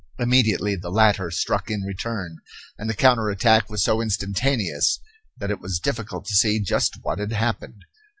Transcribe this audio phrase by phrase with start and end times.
[0.17, 2.39] Immediately the latter struck in return,
[2.75, 4.99] and the counter attack was so instantaneous
[5.37, 7.83] that it was difficult to see just what had happened.